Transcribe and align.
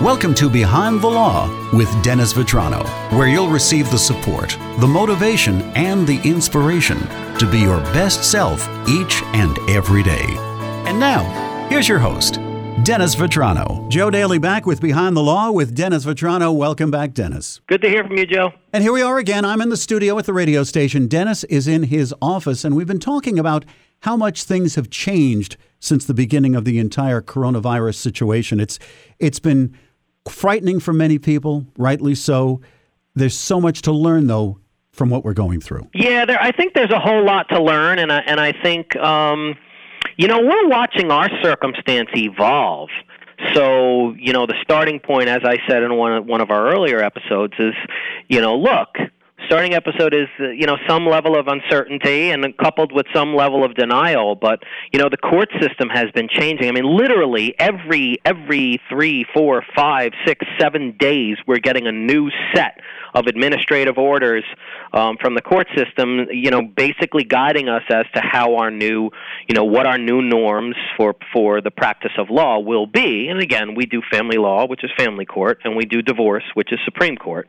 Welcome 0.00 0.32
to 0.36 0.48
Behind 0.48 0.98
the 1.02 1.08
Law 1.08 1.46
with 1.74 2.02
Dennis 2.02 2.32
Vetrano, 2.32 2.82
where 3.12 3.28
you'll 3.28 3.50
receive 3.50 3.90
the 3.90 3.98
support, 3.98 4.56
the 4.78 4.86
motivation, 4.86 5.60
and 5.72 6.06
the 6.06 6.18
inspiration 6.26 6.98
to 7.36 7.46
be 7.50 7.58
your 7.58 7.80
best 7.92 8.24
self 8.24 8.66
each 8.88 9.22
and 9.34 9.58
every 9.68 10.02
day. 10.02 10.24
And 10.86 10.98
now, 10.98 11.68
here's 11.68 11.86
your 11.86 11.98
host, 11.98 12.36
Dennis 12.82 13.14
Vetrano. 13.14 13.86
Joe 13.90 14.08
Daly 14.08 14.38
back 14.38 14.64
with 14.64 14.80
Behind 14.80 15.14
the 15.14 15.22
Law 15.22 15.50
with 15.50 15.74
Dennis 15.74 16.06
Vetrano. 16.06 16.56
Welcome 16.56 16.90
back, 16.90 17.12
Dennis. 17.12 17.60
Good 17.66 17.82
to 17.82 17.90
hear 17.90 18.02
from 18.02 18.16
you, 18.16 18.24
Joe. 18.24 18.54
And 18.72 18.82
here 18.82 18.94
we 18.94 19.02
are 19.02 19.18
again. 19.18 19.44
I'm 19.44 19.60
in 19.60 19.68
the 19.68 19.76
studio 19.76 20.18
at 20.18 20.24
the 20.24 20.32
radio 20.32 20.64
station. 20.64 21.08
Dennis 21.08 21.44
is 21.44 21.68
in 21.68 21.82
his 21.82 22.14
office, 22.22 22.64
and 22.64 22.74
we've 22.74 22.86
been 22.86 23.00
talking 23.00 23.38
about 23.38 23.66
how 24.04 24.16
much 24.16 24.44
things 24.44 24.76
have 24.76 24.88
changed 24.88 25.58
since 25.78 26.06
the 26.06 26.14
beginning 26.14 26.54
of 26.54 26.64
the 26.64 26.78
entire 26.78 27.20
coronavirus 27.20 27.96
situation. 27.96 28.60
It's 28.60 28.78
it's 29.18 29.38
been 29.38 29.76
frightening 30.28 30.80
for 30.80 30.92
many 30.92 31.18
people, 31.18 31.66
rightly 31.78 32.14
so. 32.14 32.60
There's 33.14 33.36
so 33.36 33.60
much 33.60 33.82
to 33.82 33.92
learn, 33.92 34.26
though, 34.26 34.58
from 34.92 35.10
what 35.10 35.24
we're 35.24 35.34
going 35.34 35.60
through. 35.60 35.88
Yeah, 35.94 36.24
there, 36.24 36.40
I 36.40 36.52
think 36.52 36.74
there's 36.74 36.92
a 36.92 37.00
whole 37.00 37.24
lot 37.24 37.48
to 37.50 37.62
learn, 37.62 37.98
and 37.98 38.12
I, 38.12 38.18
and 38.20 38.40
I 38.40 38.52
think 38.52 38.96
um, 38.96 39.54
you 40.16 40.28
know 40.28 40.40
we're 40.40 40.68
watching 40.68 41.10
our 41.10 41.28
circumstance 41.42 42.10
evolve. 42.14 42.90
So 43.54 44.12
you 44.14 44.32
know 44.32 44.46
the 44.46 44.56
starting 44.62 45.00
point, 45.00 45.28
as 45.28 45.40
I 45.44 45.58
said 45.66 45.82
in 45.82 45.96
one 45.96 46.26
one 46.26 46.40
of 46.40 46.50
our 46.50 46.72
earlier 46.72 47.02
episodes, 47.02 47.54
is 47.58 47.74
you 48.28 48.40
know 48.40 48.56
look 48.56 48.88
starting 49.50 49.74
episode 49.74 50.14
is 50.14 50.28
uh, 50.38 50.48
you 50.50 50.64
know 50.64 50.76
some 50.88 51.04
level 51.04 51.36
of 51.36 51.48
uncertainty 51.48 52.30
and 52.30 52.56
coupled 52.56 52.92
with 52.92 53.04
some 53.12 53.34
level 53.34 53.64
of 53.64 53.74
denial 53.74 54.36
but 54.36 54.62
you 54.92 54.98
know 55.00 55.08
the 55.10 55.16
court 55.16 55.48
system 55.60 55.88
has 55.88 56.04
been 56.14 56.28
changing. 56.28 56.68
I 56.68 56.70
mean 56.70 56.84
literally 56.84 57.52
every 57.58 58.18
every 58.24 58.80
three 58.88 59.26
four 59.34 59.64
five 59.74 60.12
six 60.24 60.46
seven 60.60 60.96
days 60.96 61.36
we're 61.48 61.58
getting 61.58 61.88
a 61.88 61.92
new 61.92 62.30
set 62.54 62.78
of 63.12 63.26
administrative 63.26 63.98
orders 63.98 64.44
um, 64.92 65.16
from 65.20 65.34
the 65.34 65.42
court 65.42 65.66
system 65.76 66.28
you 66.30 66.52
know 66.52 66.62
basically 66.62 67.24
guiding 67.24 67.68
us 67.68 67.82
as 67.90 68.06
to 68.14 68.20
how 68.22 68.54
our 68.54 68.70
new 68.70 69.10
you 69.48 69.54
know 69.56 69.64
what 69.64 69.84
our 69.84 69.98
new 69.98 70.22
norms 70.22 70.76
for 70.96 71.16
for 71.34 71.60
the 71.60 71.72
practice 71.72 72.12
of 72.18 72.30
law 72.30 72.60
will 72.60 72.86
be. 72.86 73.26
And 73.28 73.42
again 73.42 73.74
we 73.74 73.86
do 73.86 74.00
family 74.12 74.38
law 74.38 74.68
which 74.68 74.84
is 74.84 74.92
family 74.96 75.26
court 75.26 75.58
and 75.64 75.74
we 75.74 75.86
do 75.86 76.02
divorce 76.02 76.44
which 76.54 76.72
is 76.72 76.78
supreme 76.84 77.16
court. 77.16 77.48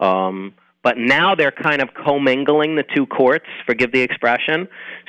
Um, 0.00 0.52
but 0.86 0.96
now 0.96 1.34
they're 1.34 1.50
kind 1.50 1.82
of 1.82 1.88
commingling 1.94 2.76
the 2.76 2.84
two 2.94 3.06
courts, 3.06 3.46
forgive 3.66 3.90
the 3.90 4.00
expression. 4.00 4.68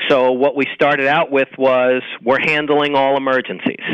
So 0.09 0.31
what 0.31 0.55
we 0.55 0.65
started 0.73 1.05
out 1.05 1.31
with 1.31 1.49
was 1.55 2.01
we're 2.25 2.41
handling 2.41 2.95
all 2.95 3.15
emergencies. 3.15 3.85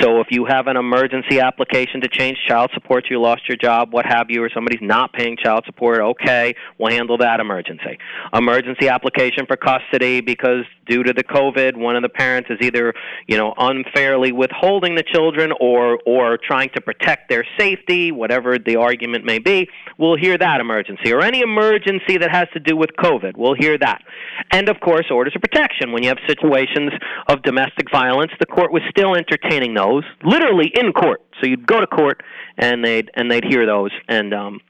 So 0.00 0.20
if 0.20 0.28
you 0.30 0.44
have 0.46 0.66
an 0.66 0.76
emergency 0.76 1.40
application 1.40 2.00
to 2.02 2.08
change 2.08 2.38
child 2.48 2.70
support, 2.74 3.04
you 3.10 3.20
lost 3.20 3.48
your 3.48 3.56
job, 3.56 3.92
what 3.92 4.06
have 4.06 4.30
you, 4.30 4.42
or 4.42 4.50
somebody's 4.52 4.82
not 4.82 5.12
paying 5.12 5.36
child 5.36 5.64
support, 5.66 6.00
okay, 6.00 6.54
we'll 6.78 6.92
handle 6.92 7.18
that 7.18 7.40
emergency. 7.40 7.98
Emergency 8.32 8.88
application 8.88 9.46
for 9.46 9.56
custody 9.56 10.20
because 10.20 10.64
due 10.86 11.02
to 11.02 11.12
the 11.12 11.24
COVID, 11.24 11.76
one 11.76 11.96
of 11.96 12.02
the 12.02 12.08
parents 12.08 12.50
is 12.50 12.58
either, 12.60 12.94
you 13.26 13.36
know, 13.36 13.54
unfairly 13.56 14.32
withholding 14.32 14.94
the 14.94 15.02
children 15.02 15.52
or 15.60 15.98
or 16.06 16.38
trying 16.38 16.70
to 16.74 16.80
protect 16.80 17.28
their 17.28 17.46
safety, 17.58 18.10
whatever 18.12 18.58
the 18.58 18.76
argument 18.76 19.24
may 19.24 19.38
be, 19.38 19.68
we'll 19.98 20.16
hear 20.16 20.36
that 20.36 20.60
emergency. 20.60 21.12
Or 21.14 21.22
any 21.22 21.40
emergency 21.40 22.18
that 22.18 22.30
has 22.30 22.46
to 22.54 22.60
do 22.60 22.76
with 22.76 22.90
COVID, 22.98 23.36
we'll 23.36 23.54
hear 23.54 23.78
that. 23.78 24.02
And 24.50 24.68
of 24.68 24.80
course, 24.80 25.06
orders 25.10 25.34
of 25.36 25.42
protection. 25.42 25.92
When 25.92 26.02
you 26.02 26.08
have 26.08 26.18
situations 26.26 26.92
of 27.28 27.42
domestic 27.42 27.90
violence, 27.90 28.32
the 28.40 28.46
court 28.46 28.72
was 28.72 28.82
still 28.90 29.14
entertaining 29.14 29.74
those, 29.74 30.04
literally 30.24 30.72
in 30.74 30.92
court. 30.92 31.22
So 31.40 31.48
you'd 31.48 31.66
go 31.66 31.80
to 31.80 31.86
court 31.86 32.22
and 32.56 32.84
they'd 32.84 33.10
and 33.14 33.30
they'd 33.30 33.44
hear 33.44 33.66
those 33.66 33.90
and 34.08 34.32
um 34.32 34.60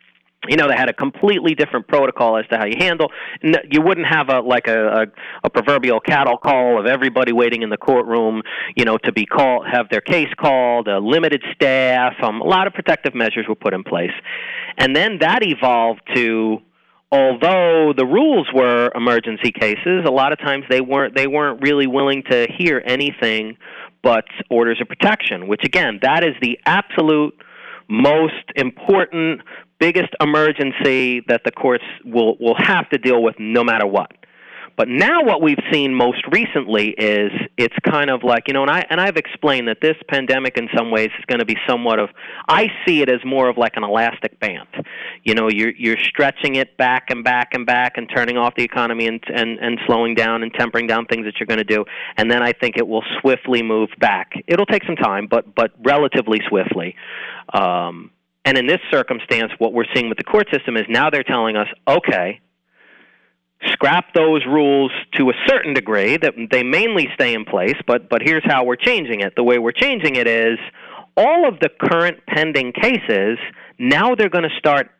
you 0.48 0.56
know 0.56 0.69
they 0.69 0.77
had 0.77 0.89
a 0.89 0.92
completely 0.92 1.55
different 1.55 1.89
protocol 1.89 2.37
as 2.37 2.47
to 2.48 2.59
how 2.59 2.67
you 2.67 2.77
handle. 2.78 3.11
You 3.42 3.81
wouldn't 3.83 4.06
have 4.06 4.28
a 4.28 4.41
like 4.41 4.69
a, 4.69 4.87
a 4.89 5.06
a 5.44 5.50
proverbial 5.50 6.00
cattle 6.00 6.37
call 6.37 6.78
of 6.78 6.87
everybody 6.87 7.32
waiting 7.32 7.62
in 7.62 7.71
the 7.71 7.77
courtroom 7.77 8.43
you 8.77 8.84
know 8.84 8.99
to 8.99 9.12
be 9.12 9.27
called 9.27 9.66
have 9.71 9.88
their 9.91 10.00
case 10.00 10.32
called 10.38 10.88
a 10.88 10.99
limited 10.99 11.43
staff 11.55 12.15
um 12.22 12.41
a 12.41 12.44
lot 12.44 12.66
of 12.66 12.72
protective 12.72 13.15
measures 13.15 13.47
were 13.49 13.55
put 13.55 13.75
in 13.75 13.84
place. 13.84 14.15
And 14.77 14.94
then 14.94 15.19
that 15.21 15.43
evolved 15.43 16.00
to 16.15 16.59
although 17.12 17.93
the 17.97 18.06
rules 18.06 18.49
were 18.53 18.91
emergency 18.94 19.53
cases 19.53 20.05
a 20.05 20.11
lot 20.11 20.32
of 20.32 20.38
times 20.38 20.65
they 20.69 20.81
weren't 20.81 21.15
they 21.15 21.26
weren't 21.26 21.62
really 21.62 21.87
willing 21.87 22.22
to 22.31 22.47
hear 22.59 22.82
anything 22.84 23.56
but 24.05 24.26
orders 24.50 24.81
of 24.81 24.87
protection, 24.87 25.49
which 25.49 25.62
again, 25.65 25.99
that 26.03 26.22
is 26.22 26.34
the 26.41 26.61
absolute 26.66 27.34
most 27.88 28.44
important, 28.55 29.41
biggest 29.79 30.11
emergency 30.21 31.21
that 31.29 31.43
the 31.45 31.51
courts 31.51 31.85
will, 32.05 32.37
will 32.39 32.57
have 32.59 32.89
to 32.91 32.99
deal 32.99 33.23
with 33.23 33.37
no 33.39 33.65
matter 33.65 33.87
what. 33.87 34.12
But 34.77 34.89
now 34.89 35.23
what 35.23 35.41
we've 35.41 35.62
seen 35.73 35.95
most 35.95 36.25
recently 36.33 36.91
is 36.99 37.31
it's 37.57 37.77
kind 37.89 38.11
of 38.11 38.25
like, 38.25 38.49
you 38.49 38.55
know, 38.55 38.62
and 38.62 38.71
I 38.71 38.85
and 38.91 39.01
I've 39.01 39.17
explained 39.17 39.69
that 39.69 39.79
this 39.81 39.97
pandemic 40.09 40.57
in 40.57 40.69
some 40.77 40.91
ways 40.91 41.11
is 41.17 41.25
going 41.27 41.39
to 41.39 41.45
be 41.45 41.57
somewhat 41.69 42.01
of 42.01 42.11
I 42.49 42.69
see 42.85 43.01
it 43.01 43.09
as 43.09 43.25
more 43.25 43.49
of 43.49 43.57
like 43.57 43.77
an 43.77 43.85
elastic 43.85 44.41
band. 44.41 44.67
You 45.23 45.35
know, 45.35 45.49
you're 45.49 45.73
you're 45.77 45.99
stretching 45.99 46.56
it 46.56 46.77
back 46.77 47.05
and 47.11 47.23
back 47.23 47.51
and 47.53 47.65
back 47.65 47.97
and 47.97 48.11
turning 48.15 48.37
off 48.37 48.55
the 48.56 48.65
economy 48.65 49.06
and 49.06 49.23
and 49.33 49.59
and 49.61 49.79
slowing 49.87 50.17
down 50.17 50.43
and 50.43 50.53
tempering 50.53 50.89
down 50.89 51.06
things 51.06 51.25
that 51.27 51.35
you're 51.39 51.47
going 51.47 51.59
to 51.59 51.65
do, 51.65 51.85
and 52.17 52.29
then 52.29 52.43
I 52.43 52.53
think 52.53 52.77
it 52.77 52.89
will 52.89 53.05
swiftly 53.21 53.62
move 53.62 53.91
back. 54.01 54.33
It'll 54.49 54.67
take 54.67 54.85
some 54.85 54.97
time, 54.97 55.29
but 55.31 55.55
but 55.55 55.71
relatively 55.85 56.41
swiftly. 56.49 56.97
Um 57.53 58.11
and 58.44 58.59
in 58.59 58.66
this 58.66 58.81
circumstance, 58.91 59.53
what 59.59 59.72
we're 59.72 59.87
seeing 59.94 60.09
with 60.09 60.19
the 60.19 60.25
court 60.25 60.49
system 60.53 60.77
is 60.77 60.84
now 60.88 61.10
they're 61.10 61.22
telling 61.22 61.56
us, 61.56 61.69
okay, 61.88 62.41
scrap 63.69 64.12
those 64.15 64.44
rules 64.47 64.93
to 65.15 65.31
a 65.31 65.32
certain 65.47 65.72
degree 65.72 66.16
that 66.19 66.34
they 66.50 66.62
mainly 66.62 67.09
stay 67.15 67.32
in 67.32 67.47
place 67.47 67.77
but 67.87 68.10
but 68.10 68.21
here's 68.22 68.44
how 68.44 68.65
we're 68.65 68.77
changing 68.77 69.21
it. 69.21 69.34
The 69.37 69.43
way 69.43 69.59
we're 69.59 69.72
changing 69.72 70.16
it 70.16 70.27
is 70.27 70.59
all 71.16 71.49
of 71.49 71.60
the 71.60 71.71
current 71.71 72.19
pending 72.27 72.72
cases 72.72 73.38
now 73.78 74.15
they're 74.15 74.28
going 74.28 74.49
to 74.49 74.59
start 74.59 74.91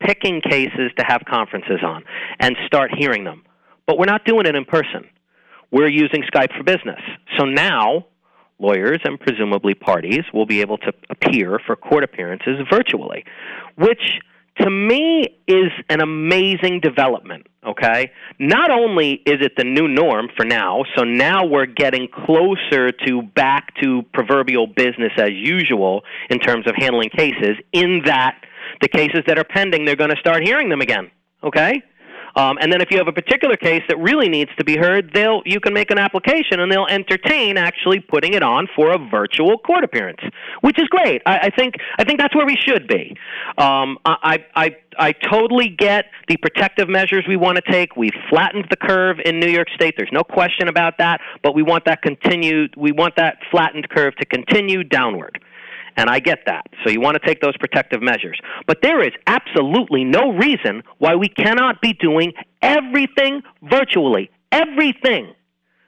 picking 0.00 0.40
cases 0.40 0.90
to 0.98 1.04
have 1.06 1.22
conferences 1.28 1.80
on 1.84 2.04
and 2.40 2.56
start 2.66 2.90
hearing 2.96 3.24
them. 3.24 3.42
But 3.86 3.98
we're 3.98 4.06
not 4.06 4.24
doing 4.24 4.46
it 4.46 4.54
in 4.54 4.64
person. 4.64 5.08
We're 5.70 5.88
using 5.88 6.22
Skype 6.22 6.56
for 6.56 6.62
business. 6.62 7.00
So 7.38 7.44
now 7.44 8.06
lawyers 8.58 9.00
and 9.04 9.18
presumably 9.20 9.74
parties 9.74 10.22
will 10.32 10.46
be 10.46 10.60
able 10.60 10.78
to 10.78 10.92
appear 11.10 11.58
for 11.66 11.76
court 11.76 12.04
appearances 12.04 12.58
virtually 12.70 13.24
which 13.76 14.20
to 14.58 14.70
me 14.70 15.26
is 15.46 15.72
an 15.88 16.00
amazing 16.00 16.80
development 16.80 17.46
okay? 17.66 18.10
Not 18.38 18.70
only 18.70 19.14
is 19.26 19.40
it 19.40 19.56
the 19.56 19.64
new 19.64 19.88
norm 19.88 20.28
for 20.36 20.44
now 20.44 20.84
so 20.96 21.02
now 21.02 21.44
we're 21.44 21.66
getting 21.66 22.08
closer 22.08 22.92
to 22.92 23.22
back 23.22 23.74
to 23.82 24.02
proverbial 24.12 24.66
business 24.66 25.12
as 25.16 25.30
usual 25.32 26.02
in 26.30 26.38
terms 26.38 26.66
of 26.66 26.74
handling 26.76 27.10
cases. 27.10 27.56
In 27.72 28.02
that 28.04 28.38
the 28.80 28.88
cases 28.88 29.22
that 29.26 29.38
are 29.38 29.44
pending 29.44 29.84
they're 29.84 29.96
going 29.96 30.10
to 30.10 30.20
start 30.20 30.42
hearing 30.42 30.68
them 30.68 30.80
again 30.80 31.10
okay 31.42 31.82
um, 32.36 32.58
and 32.60 32.72
then 32.72 32.80
if 32.80 32.90
you 32.90 32.98
have 32.98 33.08
a 33.08 33.12
particular 33.12 33.56
case 33.56 33.82
that 33.88 33.98
really 33.98 34.28
needs 34.28 34.50
to 34.58 34.64
be 34.64 34.76
heard, 34.76 35.12
they'll 35.14 35.42
you 35.44 35.60
can 35.60 35.72
make 35.72 35.90
an 35.90 35.98
application 35.98 36.60
and 36.60 36.70
they'll 36.70 36.86
entertain 36.86 37.56
actually 37.56 38.00
putting 38.00 38.34
it 38.34 38.42
on 38.42 38.66
for 38.74 38.92
a 38.92 38.98
virtual 38.98 39.58
court 39.58 39.84
appearance, 39.84 40.20
which 40.60 40.78
is 40.78 40.88
great. 40.88 41.22
I, 41.26 41.38
I 41.38 41.50
think 41.50 41.74
I 41.98 42.04
think 42.04 42.18
that's 42.18 42.34
where 42.34 42.46
we 42.46 42.56
should 42.56 42.86
be. 42.88 43.16
Um, 43.58 43.98
I, 44.04 44.44
I 44.54 44.76
I 44.98 45.12
totally 45.12 45.68
get 45.68 46.06
the 46.28 46.36
protective 46.36 46.88
measures 46.88 47.24
we 47.28 47.36
want 47.36 47.56
to 47.56 47.72
take. 47.72 47.96
We've 47.96 48.12
flattened 48.30 48.66
the 48.70 48.76
curve 48.76 49.18
in 49.24 49.40
New 49.40 49.48
York 49.48 49.68
State. 49.74 49.94
There's 49.96 50.12
no 50.12 50.22
question 50.22 50.68
about 50.68 50.98
that. 50.98 51.20
But 51.42 51.54
we 51.54 51.62
want 51.62 51.84
that 51.86 52.02
continued. 52.02 52.74
We 52.76 52.92
want 52.92 53.16
that 53.16 53.38
flattened 53.50 53.88
curve 53.88 54.14
to 54.16 54.26
continue 54.26 54.84
downward. 54.84 55.42
And 55.96 56.10
I 56.10 56.18
get 56.18 56.40
that. 56.46 56.66
So 56.82 56.90
you 56.90 57.00
want 57.00 57.20
to 57.20 57.26
take 57.26 57.40
those 57.40 57.56
protective 57.56 58.02
measures. 58.02 58.38
But 58.66 58.78
there 58.82 59.02
is 59.02 59.12
absolutely 59.26 60.04
no 60.04 60.32
reason 60.32 60.82
why 60.98 61.14
we 61.14 61.28
cannot 61.28 61.80
be 61.80 61.92
doing 61.92 62.32
everything 62.62 63.42
virtually. 63.62 64.30
Everything. 64.50 65.34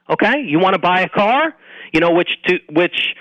Okay? 0.08 0.42
You 0.46 0.58
want 0.58 0.74
to 0.74 0.80
buy 0.80 1.00
a 1.00 1.08
car? 1.08 1.54
You 1.92 2.00
know 2.00 2.12
which 2.12 2.30
to, 2.46 2.58
which 2.70 3.14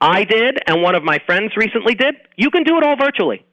I 0.00 0.24
did 0.24 0.58
and 0.66 0.82
one 0.82 0.94
of 0.94 1.04
my 1.04 1.20
friends 1.26 1.52
recently 1.56 1.94
did? 1.94 2.16
You 2.36 2.50
can 2.50 2.64
do 2.64 2.76
it 2.76 2.84
all 2.84 2.96
virtually. 2.96 3.44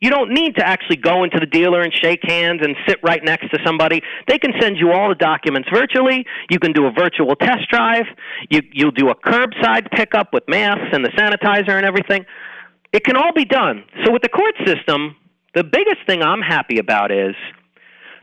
You 0.00 0.10
don't 0.10 0.30
need 0.32 0.56
to 0.56 0.66
actually 0.66 0.96
go 0.96 1.24
into 1.24 1.38
the 1.38 1.46
dealer 1.46 1.82
and 1.82 1.92
shake 1.92 2.20
hands 2.22 2.60
and 2.62 2.74
sit 2.88 2.98
right 3.02 3.22
next 3.22 3.50
to 3.50 3.58
somebody. 3.64 4.00
They 4.28 4.38
can 4.38 4.52
send 4.58 4.78
you 4.78 4.92
all 4.92 5.10
the 5.10 5.14
documents 5.14 5.68
virtually. 5.72 6.24
You 6.48 6.58
can 6.58 6.72
do 6.72 6.86
a 6.86 6.90
virtual 6.90 7.36
test 7.36 7.68
drive. 7.70 8.06
You, 8.48 8.62
you'll 8.72 8.92
do 8.92 9.10
a 9.10 9.14
curbside 9.14 9.90
pickup 9.92 10.32
with 10.32 10.44
masks 10.48 10.88
and 10.92 11.04
the 11.04 11.10
sanitizer 11.10 11.76
and 11.76 11.84
everything. 11.84 12.24
It 12.92 13.04
can 13.04 13.16
all 13.16 13.32
be 13.34 13.44
done. 13.44 13.84
So, 14.04 14.12
with 14.12 14.22
the 14.22 14.30
court 14.30 14.54
system, 14.66 15.16
the 15.54 15.64
biggest 15.64 16.06
thing 16.06 16.22
I'm 16.22 16.40
happy 16.40 16.78
about 16.78 17.12
is 17.12 17.34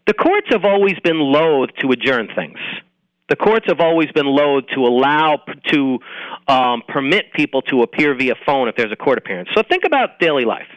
the 0.08 0.14
courts 0.14 0.48
have 0.50 0.66
always 0.66 0.96
been 1.04 1.20
loath 1.20 1.70
to 1.82 1.92
adjourn 1.92 2.30
things. 2.36 2.58
The 3.30 3.36
courts 3.36 3.66
have 3.68 3.82
always 3.82 4.10
been 4.12 4.26
loath 4.26 4.64
to 4.74 4.82
allow 4.82 5.42
to 5.68 6.00
um, 6.48 6.82
permit 6.88 7.34
people 7.34 7.62
to 7.64 7.82
appear 7.82 8.16
via 8.16 8.36
phone 8.46 8.68
if 8.68 8.76
there's 8.76 8.92
a 8.92 8.96
court 8.96 9.18
appearance. 9.18 9.50
So 9.54 9.64
think 9.70 9.84
about 9.86 10.20
daily 10.20 10.46
life. 10.46 10.68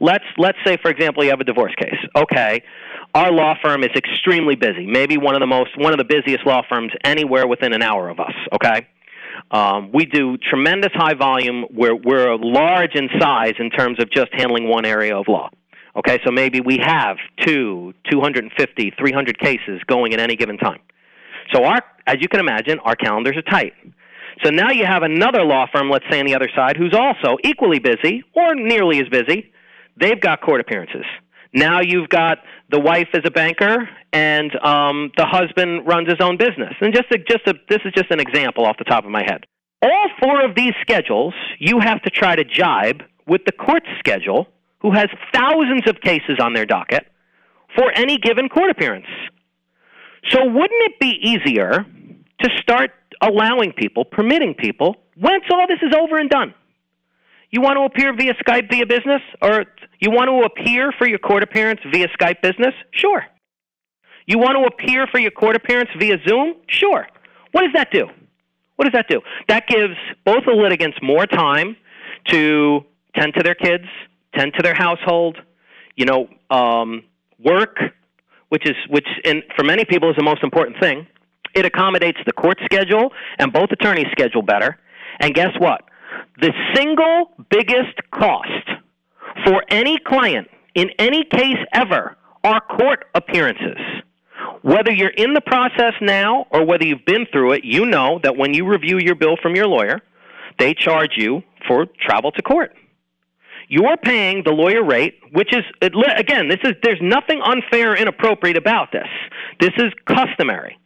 Let's 0.00 0.24
let's 0.36 0.58
say, 0.64 0.76
for 0.80 0.90
example, 0.90 1.24
you 1.24 1.30
have 1.30 1.40
a 1.40 1.44
divorce 1.44 1.74
case. 1.78 1.98
Okay, 2.16 2.62
our 3.14 3.32
law 3.32 3.54
firm 3.62 3.82
is 3.82 3.90
extremely 3.96 4.56
busy. 4.56 4.86
Maybe 4.86 5.16
one 5.16 5.34
of 5.34 5.40
the 5.40 5.46
most 5.46 5.70
one 5.78 5.92
of 5.92 5.98
the 5.98 6.04
busiest 6.04 6.46
law 6.46 6.62
firms 6.68 6.92
anywhere 7.04 7.46
within 7.46 7.72
an 7.72 7.82
hour 7.82 8.08
of 8.08 8.20
us. 8.20 8.34
Okay. 8.52 8.86
Um, 9.50 9.90
we 9.92 10.06
do 10.06 10.36
tremendous 10.38 10.92
high 10.94 11.14
volume. 11.14 11.66
We're, 11.70 11.94
we're 11.94 12.36
large 12.36 12.94
in 12.94 13.08
size 13.20 13.52
in 13.58 13.70
terms 13.70 14.00
of 14.00 14.10
just 14.10 14.28
handling 14.32 14.66
one 14.68 14.84
area 14.84 15.16
of 15.16 15.26
law. 15.28 15.50
Okay, 15.96 16.18
so 16.24 16.30
maybe 16.30 16.60
we 16.60 16.78
have 16.82 17.16
two, 17.40 17.94
250, 18.10 18.92
300 18.98 19.38
cases 19.38 19.80
going 19.86 20.12
at 20.12 20.20
any 20.20 20.36
given 20.36 20.58
time. 20.58 20.80
So 21.52 21.64
our, 21.64 21.78
as 22.06 22.16
you 22.20 22.28
can 22.28 22.40
imagine, 22.40 22.78
our 22.80 22.96
calendars 22.96 23.36
are 23.36 23.42
tight. 23.42 23.72
So 24.44 24.50
now 24.50 24.70
you 24.70 24.84
have 24.84 25.02
another 25.02 25.42
law 25.42 25.66
firm, 25.72 25.88
let's 25.88 26.04
say 26.10 26.20
on 26.20 26.26
the 26.26 26.34
other 26.34 26.48
side, 26.54 26.76
who's 26.76 26.94
also 26.94 27.38
equally 27.44 27.78
busy 27.78 28.24
or 28.34 28.54
nearly 28.54 29.00
as 29.00 29.08
busy. 29.08 29.50
They've 29.96 30.20
got 30.20 30.40
court 30.40 30.60
appearances. 30.60 31.04
Now 31.52 31.80
you've 31.80 32.08
got 32.08 32.38
the 32.70 32.80
wife 32.80 33.08
is 33.14 33.22
a 33.24 33.30
banker 33.30 33.88
and 34.12 34.54
um, 34.62 35.10
the 35.16 35.24
husband 35.24 35.86
runs 35.86 36.08
his 36.08 36.18
own 36.20 36.36
business. 36.36 36.74
And 36.80 36.94
just 36.94 37.10
a, 37.10 37.18
just 37.18 37.46
a, 37.46 37.54
this 37.68 37.80
is 37.84 37.92
just 37.94 38.10
an 38.10 38.20
example 38.20 38.66
off 38.66 38.76
the 38.78 38.84
top 38.84 39.04
of 39.04 39.10
my 39.10 39.22
head. 39.24 39.44
All 39.82 40.08
four 40.20 40.44
of 40.44 40.54
these 40.54 40.72
schedules 40.80 41.34
you 41.58 41.80
have 41.80 42.02
to 42.02 42.10
try 42.10 42.36
to 42.36 42.44
jibe 42.44 43.02
with 43.26 43.44
the 43.44 43.52
court 43.52 43.82
schedule, 43.98 44.48
who 44.80 44.92
has 44.92 45.08
thousands 45.32 45.88
of 45.88 46.00
cases 46.00 46.38
on 46.40 46.52
their 46.52 46.66
docket 46.66 47.06
for 47.74 47.90
any 47.94 48.18
given 48.18 48.48
court 48.48 48.70
appearance. 48.70 49.06
So 50.30 50.44
wouldn't 50.44 50.82
it 50.82 51.00
be 51.00 51.18
easier 51.22 51.86
to 52.40 52.50
start 52.60 52.90
allowing 53.22 53.72
people, 53.72 54.04
permitting 54.04 54.54
people, 54.54 54.96
once 55.16 55.44
all 55.50 55.66
this 55.66 55.78
is 55.82 55.94
over 55.96 56.18
and 56.18 56.28
done? 56.28 56.54
You 57.50 57.60
want 57.60 57.76
to 57.78 57.82
appear 57.82 58.14
via 58.14 58.34
Skype 58.34 58.70
via 58.70 58.86
business? 58.86 59.22
Or 59.40 59.64
you 60.00 60.10
want 60.10 60.28
to 60.28 60.44
appear 60.44 60.92
for 60.98 61.06
your 61.06 61.18
court 61.18 61.42
appearance 61.42 61.80
via 61.90 62.08
Skype 62.08 62.42
business? 62.42 62.74
Sure. 62.92 63.24
You 64.26 64.38
want 64.38 64.56
to 64.58 64.64
appear 64.64 65.06
for 65.06 65.18
your 65.18 65.30
court 65.30 65.56
appearance 65.56 65.90
via 65.98 66.18
Zoom? 66.26 66.54
Sure. 66.68 67.06
What 67.52 67.62
does 67.62 67.72
that 67.74 67.90
do? 67.92 68.08
What 68.76 68.84
does 68.84 68.92
that 68.92 69.08
do? 69.08 69.20
That 69.48 69.66
gives 69.66 69.94
both 70.24 70.44
the 70.46 70.52
litigants 70.52 70.98
more 71.02 71.26
time 71.26 71.76
to 72.28 72.84
tend 73.14 73.34
to 73.34 73.42
their 73.42 73.54
kids, 73.54 73.84
tend 74.34 74.52
to 74.54 74.62
their 74.62 74.74
household, 74.74 75.38
you 75.94 76.04
know, 76.04 76.28
um, 76.50 77.04
work, 77.38 77.78
which 78.48 78.68
is 78.68 78.76
which 78.90 79.06
in, 79.24 79.42
for 79.56 79.64
many 79.64 79.84
people 79.84 80.10
is 80.10 80.16
the 80.16 80.24
most 80.24 80.42
important 80.42 80.78
thing. 80.80 81.06
It 81.54 81.64
accommodates 81.64 82.18
the 82.26 82.32
court 82.32 82.58
schedule 82.64 83.12
and 83.38 83.52
both 83.52 83.70
attorneys' 83.72 84.08
schedule 84.12 84.42
better. 84.42 84.78
And 85.20 85.34
guess 85.34 85.52
what? 85.58 85.82
The 86.40 86.52
single 86.74 87.32
biggest 87.48 87.98
cost 88.10 88.68
for 89.44 89.62
any 89.68 89.98
client 89.98 90.48
in 90.74 90.90
any 90.98 91.24
case 91.24 91.58
ever 91.72 92.16
are 92.44 92.60
court 92.60 93.06
appearances. 93.14 93.78
Whether 94.62 94.92
you're 94.92 95.10
in 95.10 95.34
the 95.34 95.40
process 95.40 95.94
now 96.00 96.46
or 96.50 96.64
whether 96.64 96.84
you've 96.84 97.04
been 97.04 97.26
through 97.32 97.52
it, 97.52 97.64
you 97.64 97.86
know 97.86 98.20
that 98.22 98.36
when 98.36 98.54
you 98.54 98.66
review 98.66 98.98
your 98.98 99.14
bill 99.14 99.36
from 99.40 99.54
your 99.54 99.66
lawyer, 99.66 100.00
they 100.58 100.74
charge 100.74 101.12
you 101.16 101.42
for 101.66 101.86
travel 102.00 102.32
to 102.32 102.42
court. 102.42 102.74
You're 103.68 103.96
paying 103.96 104.44
the 104.44 104.52
lawyer 104.52 104.84
rate, 104.84 105.18
which 105.32 105.52
is 105.52 105.64
again, 105.82 106.48
this 106.48 106.60
is 106.62 106.72
there's 106.82 107.00
nothing 107.02 107.40
unfair 107.42 107.92
or 107.92 107.96
inappropriate 107.96 108.56
about 108.56 108.92
this. 108.92 109.08
This 109.60 109.72
is 109.76 109.92
customary. 110.06 110.78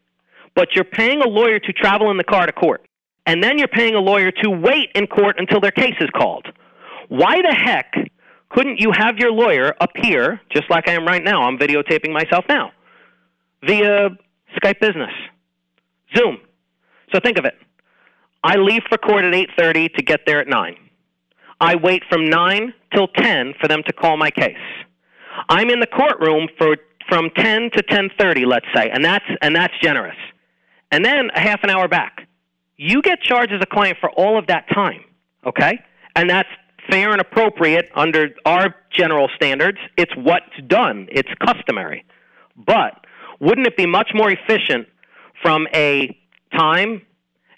But 0.55 0.69
you're 0.75 0.85
paying 0.85 1.21
a 1.21 1.29
lawyer 1.29 1.59
to 1.59 1.73
travel 1.73 2.11
in 2.11 2.17
the 2.17 2.25
car 2.25 2.47
to 2.47 2.53
court. 2.53 2.87
And 3.27 3.43
then 3.43 3.59
you're 3.59 3.69
paying 3.69 3.95
a 3.95 4.01
lawyer 4.01 4.31
to 4.43 4.51
wait 4.51 4.91
in 4.95 5.07
court 5.07 5.37
until 5.39 5.61
their 5.61 5.71
case 5.71 5.95
is 6.01 6.09
called. 6.17 6.47
Why 7.09 7.43
the 7.43 7.55
heck 7.55 7.93
couldn't 8.51 8.81
you 8.81 8.93
have 8.93 9.19
your 9.19 9.33
lawyer 9.33 9.75
appear, 9.81 10.41
just 10.51 10.69
like 10.71 10.89
I 10.89 10.93
am 10.93 11.07
right 11.07 11.23
now? 11.23 11.43
I'm 11.43 11.59
videotaping 11.59 12.13
myself 12.13 12.45
now, 12.49 12.73
via 13.65 14.11
Skype 14.57 14.81
Business, 14.81 15.13
Zoom. 16.17 16.39
So 17.13 17.21
think 17.21 17.39
of 17.39 17.45
it. 17.45 17.55
I 18.43 18.57
leave 18.57 18.83
for 18.89 18.99
court 18.99 19.25
at 19.25 19.35
8:30 19.35 19.95
to 19.95 20.03
get 20.03 20.21
there 20.27 20.41
at 20.41 20.49
9. 20.49 20.77
I 21.61 21.75
wait 21.77 22.03
from 22.09 22.29
9 22.29 22.73
till 22.95 23.09
10 23.09 23.55
for 23.61 23.69
them 23.69 23.83
to 23.87 23.93
call 23.93 24.17
my 24.17 24.31
case. 24.31 24.57
I'm 25.49 25.71
in 25.71 25.81
the 25.81 25.87
courtroom 25.87 26.49
for 26.59 26.77
from 27.09 27.31
10 27.37 27.71
to 27.71 27.83
10:30, 27.83 28.47
let's 28.47 28.67
say, 28.75 28.89
and 28.91 29.05
that's 29.05 29.25
and 29.43 29.55
that's 29.55 29.75
generous. 29.83 30.17
And 30.91 31.05
then 31.05 31.31
a 31.35 31.41
half 31.41 31.63
an 31.63 31.71
hour 31.71 31.89
back. 31.89 32.27
You 32.77 33.03
get 33.03 33.21
charged 33.21 33.53
as 33.53 33.61
a 33.61 33.67
client 33.67 33.99
for 34.01 34.11
all 34.11 34.39
of 34.39 34.47
that 34.47 34.65
time, 34.73 35.05
okay? 35.45 35.79
And 36.17 36.29
that's 36.29 36.49
fair 36.89 37.13
and 37.13 37.21
appropriate 37.21 37.91
under 37.95 38.29
our 38.45 38.75
general 38.97 39.29
standards. 39.37 39.79
It's 39.97 40.13
what's 40.17 40.57
done, 40.67 41.09
it's 41.11 41.31
customary. 41.45 42.05
But 42.57 43.05
wouldn't 43.41 43.67
it 43.67 43.77
be 43.77 43.87
much 43.87 44.11
more 44.15 44.31
efficient 44.31 44.87
from 45.43 45.67
a 45.75 46.17
time 46.57 47.03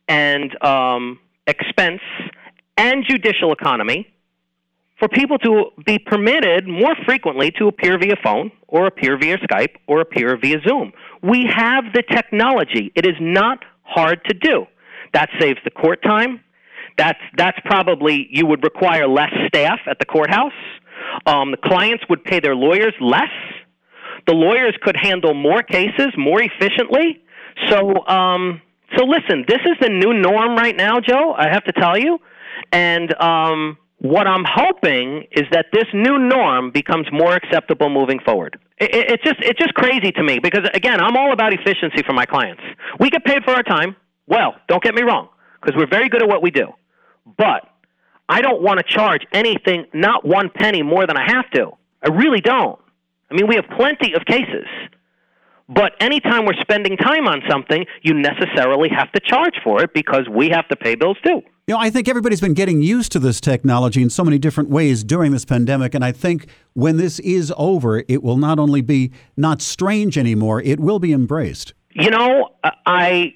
and 0.08 0.64
um, 0.64 1.18
expense 1.46 2.00
and 2.76 3.04
judicial 3.08 3.52
economy 3.52 4.08
for 4.98 5.08
people 5.08 5.38
to 5.38 5.70
be 5.84 5.98
permitted 5.98 6.68
more 6.68 6.94
frequently 7.04 7.50
to 7.58 7.66
appear 7.66 7.98
via 7.98 8.14
phone 8.22 8.52
or 8.68 8.86
appear 8.86 9.18
via 9.18 9.38
Skype 9.38 9.76
or 9.86 10.00
appear 10.00 10.36
via 10.36 10.58
Zoom? 10.66 10.92
We 11.22 11.46
have 11.52 11.84
the 11.92 12.02
technology. 12.02 12.92
It 12.94 13.06
is 13.06 13.16
not 13.20 13.58
hard 13.82 14.24
to 14.26 14.34
do. 14.34 14.66
That 15.12 15.28
saves 15.40 15.58
the 15.64 15.70
court 15.70 16.02
time. 16.02 16.40
That's 16.98 17.18
that's 17.36 17.58
probably 17.64 18.28
you 18.30 18.46
would 18.46 18.62
require 18.62 19.06
less 19.06 19.32
staff 19.48 19.80
at 19.86 19.98
the 19.98 20.04
courthouse. 20.04 20.52
Um, 21.26 21.50
the 21.50 21.56
clients 21.56 22.04
would 22.08 22.24
pay 22.24 22.40
their 22.40 22.54
lawyers 22.54 22.94
less. 23.00 23.32
The 24.26 24.34
lawyers 24.34 24.76
could 24.82 24.96
handle 24.96 25.34
more 25.34 25.62
cases 25.62 26.08
more 26.16 26.40
efficiently. 26.42 27.22
So 27.68 28.06
um, 28.06 28.60
so 28.96 29.04
listen, 29.04 29.44
this 29.48 29.60
is 29.64 29.76
the 29.80 29.88
new 29.88 30.12
norm 30.12 30.56
right 30.56 30.76
now, 30.76 31.00
Joe. 31.00 31.34
I 31.36 31.48
have 31.48 31.64
to 31.64 31.72
tell 31.72 31.98
you, 31.98 32.18
and 32.72 33.14
um, 33.20 33.78
what 33.98 34.26
I'm 34.26 34.44
hoping 34.46 35.24
is 35.32 35.44
that 35.52 35.66
this 35.72 35.86
new 35.94 36.18
norm 36.18 36.70
becomes 36.72 37.06
more 37.12 37.34
acceptable 37.34 37.88
moving 37.88 38.20
forward. 38.20 38.58
It, 38.78 38.90
it's 38.92 39.24
just 39.24 39.36
it's 39.40 39.58
just 39.58 39.74
crazy 39.74 40.12
to 40.12 40.22
me 40.22 40.38
because 40.40 40.68
again, 40.74 41.00
I'm 41.00 41.16
all 41.16 41.32
about 41.32 41.52
efficiency 41.52 42.02
for 42.04 42.12
my 42.12 42.26
clients. 42.26 42.62
We 43.00 43.10
get 43.10 43.24
paid 43.24 43.44
for 43.44 43.52
our 43.52 43.62
time. 43.62 43.96
Well, 44.26 44.54
don't 44.68 44.82
get 44.82 44.94
me 44.94 45.02
wrong, 45.02 45.28
because 45.60 45.76
we're 45.76 45.90
very 45.90 46.08
good 46.08 46.22
at 46.22 46.28
what 46.28 46.42
we 46.42 46.50
do. 46.50 46.68
But 47.24 47.68
I 48.28 48.40
don't 48.40 48.62
want 48.62 48.78
to 48.78 48.84
charge 48.84 49.26
anything, 49.32 49.86
not 49.92 50.24
one 50.24 50.50
penny 50.50 50.82
more 50.82 51.06
than 51.06 51.16
I 51.16 51.30
have 51.30 51.50
to. 51.52 51.72
I 52.02 52.08
really 52.08 52.40
don't. 52.40 52.78
I 53.30 53.34
mean, 53.34 53.46
we 53.46 53.56
have 53.56 53.66
plenty 53.76 54.14
of 54.14 54.24
cases. 54.24 54.66
But 55.68 55.92
anytime 56.00 56.44
we're 56.44 56.60
spending 56.60 56.96
time 56.96 57.26
on 57.26 57.42
something, 57.48 57.86
you 58.02 58.14
necessarily 58.14 58.90
have 58.90 59.10
to 59.12 59.20
charge 59.20 59.54
for 59.64 59.82
it 59.82 59.94
because 59.94 60.28
we 60.28 60.50
have 60.50 60.68
to 60.68 60.76
pay 60.76 60.96
bills 60.96 61.16
too. 61.24 61.42
You 61.66 61.74
know, 61.74 61.78
I 61.78 61.90
think 61.90 62.08
everybody's 62.08 62.40
been 62.40 62.54
getting 62.54 62.82
used 62.82 63.12
to 63.12 63.18
this 63.18 63.40
technology 63.40 64.02
in 64.02 64.10
so 64.10 64.24
many 64.24 64.38
different 64.38 64.68
ways 64.68 65.04
during 65.04 65.30
this 65.30 65.44
pandemic. 65.44 65.94
And 65.94 66.04
I 66.04 66.10
think 66.12 66.48
when 66.74 66.96
this 66.96 67.20
is 67.20 67.52
over, 67.56 68.02
it 68.08 68.22
will 68.22 68.36
not 68.36 68.58
only 68.58 68.80
be 68.80 69.12
not 69.36 69.62
strange 69.62 70.18
anymore, 70.18 70.60
it 70.60 70.80
will 70.80 70.98
be 70.98 71.12
embraced. 71.12 71.72
You 71.92 72.10
know, 72.10 72.50
I 72.84 73.34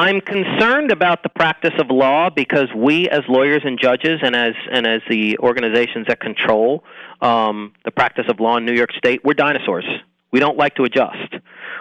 I'm 0.00 0.22
concerned 0.22 0.90
about 0.90 1.22
the 1.22 1.28
practice 1.28 1.74
of 1.78 1.90
law 1.90 2.30
because 2.30 2.68
we, 2.74 3.10
as 3.10 3.20
lawyers 3.28 3.60
and 3.66 3.78
judges, 3.78 4.20
and 4.22 4.34
as 4.34 4.54
and 4.72 4.86
as 4.86 5.02
the 5.10 5.36
organizations 5.40 6.06
that 6.08 6.20
control 6.20 6.84
um, 7.20 7.74
the 7.84 7.90
practice 7.90 8.24
of 8.30 8.40
law 8.40 8.56
in 8.56 8.64
New 8.64 8.72
York 8.72 8.92
State, 8.92 9.20
we're 9.22 9.34
dinosaurs. 9.34 9.84
We 10.32 10.40
don't 10.40 10.56
like 10.56 10.76
to 10.76 10.84
adjust. 10.84 11.34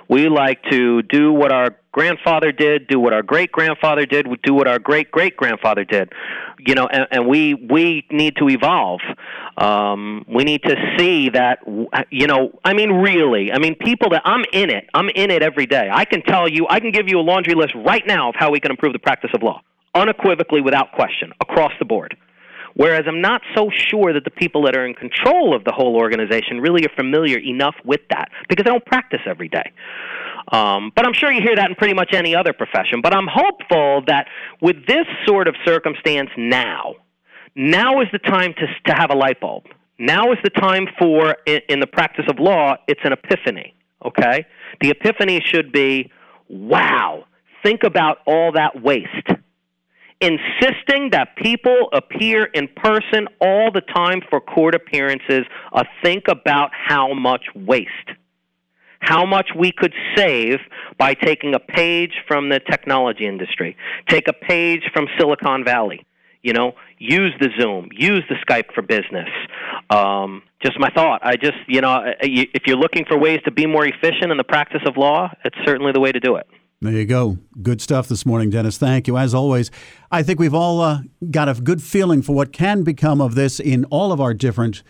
We 0.10 0.28
like 0.28 0.64
to 0.72 1.04
do 1.04 1.32
what 1.32 1.52
our 1.52 1.76
grandfather 1.92 2.52
did, 2.52 2.88
do 2.88 3.00
what 3.00 3.14
our 3.14 3.22
great 3.22 3.52
grandfather 3.52 4.06
did, 4.06 4.26
do 4.44 4.54
what 4.54 4.68
our 4.68 4.80
great 4.80 5.12
great 5.12 5.38
grandfather 5.38 5.84
did. 5.84 6.12
You 6.60 6.74
know, 6.74 6.88
and, 6.88 7.08
and 7.12 7.28
we 7.28 7.54
we 7.54 8.06
need 8.10 8.36
to 8.38 8.50
evolve. 8.50 9.02
Um, 9.58 10.26
we 10.28 10.44
need 10.44 10.64
to 10.64 10.76
see 10.98 11.30
that. 11.30 11.60
You 12.10 12.28
know, 12.28 12.60
I 12.66 12.74
mean, 12.74 12.92
really. 12.92 13.52
I 13.52 13.60
mean, 13.60 13.76
people 13.76 14.10
that 14.12 14.24
I'm 14.26 14.44
in 14.52 14.70
it. 14.72 14.90
I'm 14.94 15.10
in 15.10 15.30
it 15.30 15.44
every 15.44 15.68
day. 15.68 15.90
I 15.92 16.06
can 16.06 16.24
tell 16.24 16.48
you. 16.48 16.66
I 16.70 16.80
can 16.80 16.92
give 16.92 17.08
you 17.08 17.20
a 17.20 17.22
laundry 17.22 17.54
list 17.54 17.76
right 17.76 18.06
now 18.08 18.30
of 18.30 18.36
how 18.36 18.50
we 18.52 18.60
can 18.60 18.72
improve 18.72 18.94
the 18.94 19.00
practice 19.00 19.32
of 19.36 19.44
law, 19.44 19.62
unequivocally, 19.94 20.62
without 20.62 20.92
question, 20.94 21.32
across 21.40 21.72
the 21.78 21.86
board. 21.86 22.18
Whereas 22.80 23.04
I'm 23.10 23.20
not 23.20 23.42
so 23.58 23.70
sure 23.76 24.14
that 24.14 24.24
the 24.24 24.32
people 24.32 24.64
that 24.64 24.78
are 24.78 24.86
in 24.86 24.94
control 24.94 25.54
of 25.54 25.66
the 25.66 25.74
whole 25.74 25.98
organization 25.98 26.62
really 26.62 26.86
are 26.86 26.96
familiar 26.96 27.38
enough 27.38 27.76
with 27.84 28.00
that 28.10 28.30
because 28.48 28.64
they 28.64 28.70
don't 28.70 28.86
practice 28.86 29.20
every 29.26 29.50
day. 29.50 29.74
Um, 30.54 30.90
but 30.96 31.06
I'm 31.06 31.12
sure 31.12 31.30
you 31.30 31.42
hear 31.42 31.58
that 31.58 31.70
in 31.70 31.76
pretty 31.76 31.94
much 31.94 32.14
any 32.14 32.34
other 32.34 32.54
profession. 32.54 33.02
But 33.04 33.14
I'm 33.14 33.28
hopeful 33.30 34.04
that 34.08 34.28
with 34.62 34.88
this 34.88 35.06
sort 35.28 35.50
of 35.50 35.56
circumstance 35.66 36.30
now, 36.38 36.96
now 37.54 38.00
is 38.00 38.08
the 38.14 38.20
time 38.20 38.54
to, 38.54 38.66
to 38.86 38.94
have 38.94 39.12
a 39.12 39.16
light 39.16 39.42
bulb. 39.42 39.66
Now 39.98 40.32
is 40.32 40.38
the 40.42 40.50
time 40.50 40.88
for, 40.98 41.36
in, 41.46 41.60
in 41.68 41.80
the 41.82 41.88
practice 41.88 42.28
of 42.30 42.40
law, 42.40 42.78
it's 42.88 43.02
an 43.04 43.12
epiphany, 43.12 43.76
okay? 44.06 44.46
The 44.80 44.92
epiphany 44.92 45.42
should 45.44 45.74
be 45.74 46.10
wow, 46.48 47.26
think 47.62 47.84
about 47.84 48.20
all 48.26 48.54
that 48.54 48.82
waste. 48.82 49.28
Insisting 50.22 51.12
that 51.12 51.36
people 51.38 51.90
appear 51.94 52.46
in 52.46 52.68
person 52.76 53.28
all 53.40 53.72
the 53.72 53.82
time 53.82 54.22
for 54.30 54.42
court 54.42 54.76
appearances, 54.76 55.46
uh, 55.72 55.84
think 56.04 56.26
about 56.28 56.72
how 56.74 57.14
much 57.14 57.46
waste. 57.56 57.90
How 59.00 59.26
much 59.26 59.52
we 59.58 59.72
could 59.72 59.94
save 60.18 60.60
by 60.98 61.14
taking 61.14 61.56
a 61.56 61.60
page 61.60 62.12
from 62.28 62.50
the 62.50 62.60
technology 62.60 63.26
industry, 63.26 63.78
take 64.10 64.28
a 64.28 64.34
page 64.34 64.82
from 64.92 65.08
Silicon 65.18 65.64
Valley, 65.64 66.06
you 66.44 66.52
know, 66.52 66.74
use 66.98 67.34
the 67.40 67.50
Zoom, 67.58 67.90
use 67.94 68.24
the 68.28 68.36
Skype 68.46 68.74
for 68.74 68.82
business. 68.82 69.30
Um, 69.90 70.44
just 70.62 70.78
my 70.80 70.90
thought. 70.90 71.22
I 71.24 71.38
just, 71.38 71.58
you 71.68 71.80
know, 71.80 72.14
if 72.22 72.64
you're 72.66 72.78
looking 72.78 73.06
for 73.06 73.18
ways 73.18 73.40
to 73.46 73.52
be 73.52 73.66
more 73.66 73.86
efficient 73.86 74.32
in 74.32 74.38
the 74.38 74.44
practice 74.44 74.82
of 74.86 74.98
law, 74.98 75.32
it's 75.46 75.56
certainly 75.66 75.94
the 75.94 76.02
way 76.02 76.12
to 76.12 76.20
do 76.20 76.36
it. 76.36 76.48
There 76.82 76.94
you 76.94 77.06
go. 77.06 77.38
Good 77.62 77.82
stuff 77.82 78.08
this 78.08 78.26
morning, 78.26 78.52
Dennis. 78.52 78.78
Thank 78.78 79.08
you. 79.08 79.18
As 79.18 79.34
always, 79.34 79.70
I 80.12 80.24
think 80.24 80.40
we've 80.40 80.54
all 80.54 80.80
uh, 80.80 81.02
got 81.30 81.50
a 81.50 81.54
good 81.56 81.84
feeling 81.84 82.22
for 82.22 82.34
what 82.34 82.54
can 82.54 82.84
become 82.84 83.20
of 83.20 83.36
this 83.36 83.60
in 83.60 83.84
all 83.86 84.14
of 84.14 84.22
our 84.22 84.34
different 84.34 84.82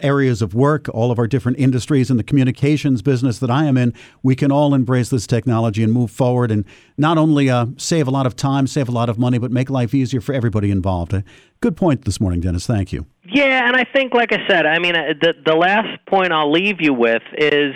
areas 0.00 0.40
of 0.40 0.54
work, 0.54 0.88
all 0.94 1.10
of 1.10 1.18
our 1.18 1.26
different 1.26 1.58
industries, 1.58 2.08
and 2.08 2.18
the 2.18 2.24
communications 2.24 3.02
business 3.02 3.38
that 3.38 3.50
I 3.50 3.64
am 3.64 3.76
in, 3.76 3.92
we 4.22 4.34
can 4.34 4.50
all 4.50 4.74
embrace 4.74 5.10
this 5.10 5.26
technology 5.26 5.82
and 5.82 5.92
move 5.92 6.10
forward 6.10 6.50
and 6.50 6.64
not 6.96 7.18
only 7.18 7.50
uh, 7.50 7.66
save 7.76 8.08
a 8.08 8.10
lot 8.10 8.24
of 8.26 8.34
time, 8.36 8.66
save 8.66 8.88
a 8.88 8.92
lot 8.92 9.10
of 9.10 9.18
money, 9.18 9.38
but 9.38 9.50
make 9.50 9.68
life 9.68 9.94
easier 9.94 10.20
for 10.20 10.32
everybody 10.32 10.70
involved. 10.70 11.12
Uh, 11.12 11.22
good 11.60 11.76
point 11.76 12.04
this 12.04 12.20
morning, 12.20 12.40
Dennis. 12.40 12.66
Thank 12.66 12.92
you. 12.92 13.06
Yeah, 13.26 13.66
and 13.66 13.76
I 13.76 13.84
think, 13.84 14.14
like 14.14 14.32
I 14.32 14.46
said, 14.48 14.64
I 14.64 14.78
mean, 14.78 14.96
uh, 14.96 15.12
the 15.20 15.34
the 15.44 15.54
last 15.54 15.98
point 16.06 16.32
I'll 16.32 16.50
leave 16.50 16.80
you 16.80 16.94
with 16.94 17.22
is, 17.36 17.74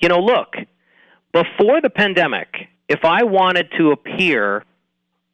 you 0.00 0.08
know, 0.08 0.20
look, 0.20 0.54
before 1.32 1.80
the 1.80 1.90
pandemic, 1.90 2.48
if 2.88 3.04
I 3.04 3.24
wanted 3.24 3.68
to 3.78 3.90
appear 3.92 4.64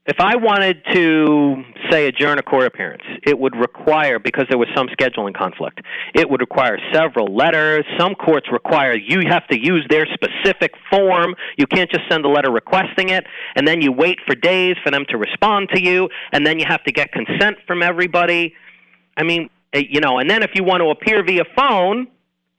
if 0.07 0.17
I 0.21 0.37
wanted 0.37 0.83
to, 0.93 1.65
say, 1.91 2.07
adjourn 2.07 2.39
a 2.39 2.43
court 2.43 2.67
appearance, 2.67 3.03
it 3.27 3.39
would 3.39 3.57
require, 3.57 4.19
because 4.19 4.45
there 4.51 4.59
was 4.59 4.69
some 4.77 4.87
scheduling 4.89 5.35
conflict, 5.35 5.81
it 6.15 6.29
would 6.29 6.41
require 6.41 6.79
several 6.93 7.35
letters. 7.35 7.87
Some 7.99 8.15
courts 8.15 8.49
require 8.53 8.95
you 8.95 9.23
have 9.27 9.47
to 9.49 9.59
use 9.59 9.87
their 9.89 10.07
specific 10.13 10.73
form. 10.91 11.35
You 11.57 11.67
can't 11.67 11.91
just 11.91 12.03
send 12.11 12.27
a 12.27 12.29
letter 12.29 12.51
requesting 12.51 13.09
it, 13.09 13.25
and 13.57 13.67
then 13.67 13.81
you 13.81 13.93
wait 13.93 14.19
for 14.27 14.35
days 14.35 14.77
for 14.85 14.91
them 14.91 15.07
to 15.09 15.17
respond 15.17 15.71
to 15.75 15.81
you, 15.81 16.11
and 16.33 16.47
then 16.47 16.59
you 16.59 16.67
have 16.69 16.85
to 16.85 16.93
get 16.93 17.11
consent 17.11 17.57
from 17.67 17.83
everybody. 17.83 18.55
I 19.17 19.23
mean, 19.23 19.49
eh, 19.73 19.85
you 19.89 20.01
know, 20.01 20.19
and 20.19 20.29
then 20.29 20.43
if 20.43 20.51
you 20.55 20.65
want 20.65 20.83
to 20.83 20.91
appear 20.91 21.25
via 21.25 21.45
phone, 21.57 22.09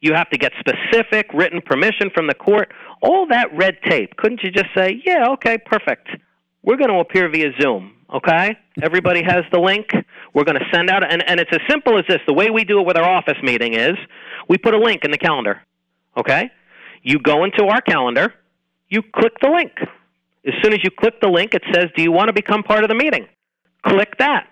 you 0.06 0.14
have 0.14 0.30
to 0.30 0.38
get 0.38 0.52
specific 0.60 1.28
written 1.34 1.62
permission 1.62 2.10
from 2.14 2.28
the 2.28 2.36
court. 2.36 2.72
All 3.02 3.28
that 3.28 3.48
red 3.56 3.78
tape. 3.90 4.16
Couldn't 4.18 4.42
you 4.44 4.52
just 4.52 4.70
say, 4.76 5.02
yeah, 5.06 5.28
okay, 5.34 5.58
perfect 5.58 6.10
we're 6.66 6.78
going 6.78 6.90
to 6.90 6.98
appear 6.98 7.30
via 7.30 7.52
Zoom. 7.62 7.94
Okay? 8.14 8.58
Everybody 8.82 9.24
has 9.24 9.46
the 9.52 9.60
link. 9.60 9.88
We're 10.34 10.44
going 10.44 10.60
to 10.60 10.66
send 10.74 10.90
out, 10.90 11.10
and, 11.10 11.24
and 11.30 11.40
it's 11.40 11.52
as 11.54 11.62
simple 11.70 11.98
as 11.98 12.06
this. 12.08 12.20
The 12.28 12.34
way 12.34 12.50
we 12.50 12.66
do 12.66 12.80
it 12.80 12.86
with 12.86 12.98
our 12.98 13.08
office 13.08 13.38
meeting 13.42 13.74
is 13.74 13.96
we 14.50 14.58
put 14.58 14.74
a 14.74 14.78
link 14.78 15.06
in 15.06 15.12
the 15.12 15.18
calendar. 15.18 15.62
Okay? 16.18 16.50
You 17.04 17.20
go 17.20 17.44
into 17.44 17.66
our 17.66 17.82
calendar, 17.82 18.34
you 18.90 19.02
click 19.02 19.34
the 19.42 19.50
link. 19.50 19.72
As 20.46 20.54
soon 20.64 20.74
as 20.74 20.80
you 20.84 20.90
click 20.92 21.22
the 21.22 21.30
link, 21.30 21.54
it 21.54 21.64
says, 21.74 21.86
Do 21.96 22.04
you 22.04 22.12
want 22.12 22.28
to 22.28 22.34
become 22.34 22.64
part 22.64 22.84
of 22.84 22.90
the 22.90 22.96
meeting? 22.96 23.28
Click 23.86 24.18
that. 24.20 24.48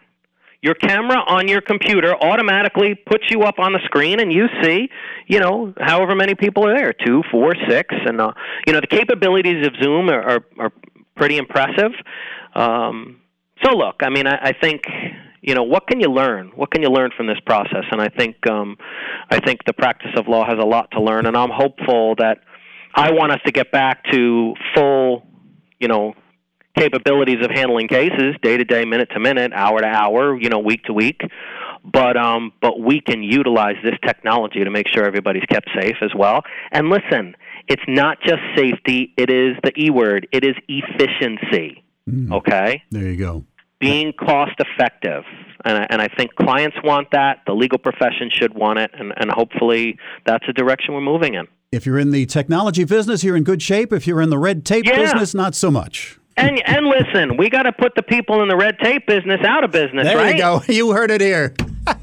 Your 0.64 0.76
camera 0.76 1.18
on 1.28 1.50
your 1.50 1.60
computer 1.60 2.16
automatically 2.16 2.96
puts 2.96 3.26
you 3.30 3.42
up 3.42 3.60
on 3.60 3.74
the 3.74 3.80
screen, 3.84 4.22
and 4.22 4.32
you 4.32 4.48
see, 4.62 4.88
you 5.28 5.42
know, 5.42 5.74
however 5.78 6.16
many 6.16 6.36
people 6.36 6.66
are 6.66 6.74
there 6.74 6.94
two, 6.94 7.22
four, 7.30 7.54
six. 7.68 7.94
And, 7.94 8.22
uh, 8.22 8.32
you 8.66 8.72
know, 8.72 8.80
the 8.80 8.88
capabilities 8.88 9.68
of 9.68 9.74
Zoom 9.84 10.10
are, 10.10 10.22
are, 10.22 10.46
are 10.58 10.72
pretty 11.18 11.36
impressive. 11.36 11.92
Um, 12.56 13.20
so 13.62 13.76
look, 13.76 13.98
I 14.04 14.10
mean, 14.10 14.26
I, 14.26 14.36
I 14.36 14.54
think 14.54 14.84
you 15.42 15.54
know 15.54 15.64
what 15.64 15.86
can 15.88 16.00
you 16.00 16.08
learn? 16.08 16.52
What 16.56 16.72
can 16.72 16.82
you 16.82 16.90
learn 16.90 17.12
from 17.18 17.28
this 17.28 17.40
process? 17.46 17.84
And 17.92 18.02
I 18.02 18.08
think 18.08 18.36
um, 18.50 18.78
I 19.30 19.40
think 19.42 19.66
the 19.66 19.74
practice 19.74 20.12
of 20.16 20.30
law 20.30 20.46
has 20.46 20.58
a 20.58 20.66
lot 20.66 20.92
to 20.92 21.02
learn, 21.02 21.26
and 21.26 21.36
I'm 21.36 21.52
hopeful 21.52 22.16
that 22.20 22.38
I 22.96 23.12
want 23.12 23.34
us 23.34 23.40
to 23.46 23.52
get 23.52 23.70
back 23.70 24.06
to 24.12 24.54
full, 24.74 25.24
you 25.80 25.90
know, 25.90 26.14
capabilities 26.78 27.44
of 27.44 27.52
handling 27.52 27.88
cases 27.88 28.36
day 28.42 28.58
to 28.58 28.64
day, 28.64 28.86
minute 28.86 29.10
to 29.14 29.20
minute, 29.20 29.52
hour 29.54 29.80
to 29.80 29.88
hour, 29.88 30.40
you 30.40 30.50
know, 30.50 30.60
week 30.60 30.84
to 30.86 30.94
week. 30.94 31.22
But 31.84 32.16
um, 32.16 32.54
but 32.62 32.80
we 32.80 33.02
can 33.02 33.24
utilize 33.24 33.76
this 33.84 33.96
technology 34.06 34.64
to 34.64 34.72
make 34.72 34.88
sure 34.88 35.06
everybody's 35.06 35.44
kept 35.50 35.70
safe 35.80 35.98
as 36.02 36.12
well. 36.16 36.42
And 36.72 36.90
listen, 36.90 37.36
it's 37.68 37.84
not 37.88 38.20
just 38.22 38.42
safety, 38.56 39.14
it 39.18 39.30
is 39.30 39.56
the 39.64 39.72
E 39.78 39.90
word, 39.90 40.28
it 40.32 40.44
is 40.46 40.56
efficiency. 40.68 41.84
Mm. 42.10 42.34
Okay? 42.34 42.84
There 42.92 43.04
you 43.04 43.18
go. 43.18 43.46
Being 43.80 44.14
cost 44.14 44.54
effective. 44.60 45.24
And 45.66 45.78
I, 45.78 45.88
and 45.90 46.02
I 46.02 46.10
think 46.10 46.36
clients 46.36 46.78
want 46.84 47.12
that, 47.12 47.42
the 47.48 47.54
legal 47.54 47.78
profession 47.78 48.30
should 48.30 48.54
want 48.54 48.80
it, 48.80 48.92
and, 48.94 49.14
and 49.16 49.32
hopefully 49.32 49.98
that's 50.26 50.46
the 50.46 50.54
direction 50.54 50.94
we're 50.94 51.02
moving 51.02 51.36
in. 51.36 51.48
If 51.72 51.86
you're 51.86 52.00
in 52.00 52.12
the 52.12 52.26
technology 52.26 52.84
business, 52.84 53.24
you're 53.24 53.38
in 53.38 53.44
good 53.44 53.62
shape. 53.62 53.92
If 53.94 54.06
you're 54.06 54.22
in 54.22 54.30
the 54.30 54.38
red 54.38 54.66
tape 54.66 54.86
yeah. 54.86 54.98
business, 54.98 55.34
not 55.34 55.56
so 55.56 55.72
much. 55.72 56.20
And 56.36 56.62
and 56.68 56.86
listen, 56.88 57.38
we 57.38 57.50
got 57.50 57.64
to 57.64 57.72
put 57.72 57.94
the 57.96 58.04
people 58.04 58.42
in 58.42 58.50
the 58.50 58.56
red 58.56 58.78
tape 58.80 59.06
business 59.06 59.42
out 59.46 59.64
of 59.64 59.72
business. 59.72 60.06
There 60.06 60.18
right? 60.18 60.36
you 60.36 60.42
go. 60.42 60.62
You 60.74 60.92
heard 60.92 61.12
it 61.12 61.22
here. 61.22 61.54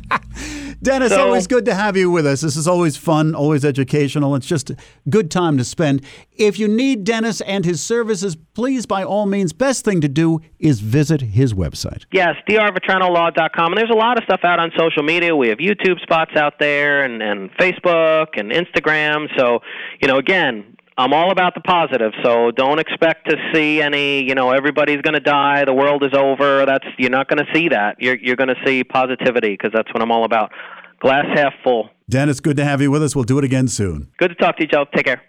Dennis, 0.82 1.10
so, 1.10 1.26
always 1.26 1.46
good 1.46 1.66
to 1.66 1.74
have 1.74 1.94
you 1.96 2.10
with 2.10 2.24
us. 2.24 2.40
This 2.40 2.56
is 2.56 2.66
always 2.66 2.96
fun, 2.96 3.34
always 3.34 3.66
educational. 3.66 4.34
It's 4.34 4.46
just 4.46 4.70
a 4.70 4.76
good 5.10 5.30
time 5.30 5.58
to 5.58 5.64
spend. 5.64 6.02
If 6.32 6.58
you 6.58 6.68
need 6.68 7.04
Dennis 7.04 7.42
and 7.42 7.66
his 7.66 7.82
services, 7.82 8.34
please, 8.54 8.86
by 8.86 9.04
all 9.04 9.26
means, 9.26 9.52
best 9.52 9.84
thing 9.84 10.00
to 10.00 10.08
do 10.08 10.40
is 10.58 10.80
visit 10.80 11.20
his 11.20 11.52
website. 11.52 12.06
Yes, 12.12 12.36
drvetranolaw.com. 12.48 13.72
And 13.72 13.76
there's 13.76 13.90
a 13.90 13.98
lot 13.98 14.16
of 14.16 14.24
stuff 14.24 14.40
out 14.42 14.58
on 14.58 14.72
social 14.78 15.02
media. 15.02 15.36
We 15.36 15.48
have 15.48 15.58
YouTube 15.58 16.00
spots 16.00 16.34
out 16.34 16.58
there 16.58 17.04
and, 17.04 17.22
and 17.22 17.50
Facebook 17.56 18.28
and 18.38 18.50
Instagram. 18.50 19.26
So, 19.36 19.60
you 20.00 20.08
know, 20.08 20.16
again, 20.16 20.76
I'm 21.00 21.14
all 21.14 21.32
about 21.32 21.54
the 21.54 21.62
positive, 21.62 22.12
so 22.22 22.50
don't 22.50 22.78
expect 22.78 23.30
to 23.30 23.36
see 23.54 23.80
any, 23.80 24.22
you 24.22 24.34
know, 24.34 24.50
everybody's 24.50 25.00
going 25.00 25.14
to 25.14 25.20
die, 25.20 25.64
the 25.64 25.72
world 25.72 26.04
is 26.04 26.12
over. 26.12 26.66
That's 26.66 26.84
you're 26.98 27.08
not 27.08 27.26
going 27.26 27.42
to 27.42 27.50
see 27.54 27.70
that. 27.70 27.96
You're 27.98 28.16
you're 28.16 28.36
going 28.36 28.48
to 28.48 28.60
see 28.66 28.84
positivity 28.84 29.52
because 29.54 29.70
that's 29.72 29.88
what 29.94 30.02
I'm 30.02 30.12
all 30.12 30.24
about. 30.24 30.52
Glass 31.00 31.24
half 31.34 31.54
full. 31.64 31.88
Dennis, 32.10 32.40
good 32.40 32.58
to 32.58 32.64
have 32.64 32.82
you 32.82 32.90
with 32.90 33.02
us. 33.02 33.16
We'll 33.16 33.24
do 33.24 33.38
it 33.38 33.44
again 33.44 33.66
soon. 33.66 34.08
Good 34.18 34.28
to 34.28 34.34
talk 34.34 34.58
to 34.58 34.64
you, 34.64 34.68
Joe. 34.68 34.84
Take 34.94 35.06
care. 35.06 35.22